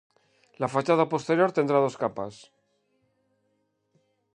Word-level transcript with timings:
La 0.63 0.69
fachada 0.75 1.05
posterior 1.11 1.53
tendrá 1.57 1.83
dos 1.85 1.99
capas. 2.03 2.41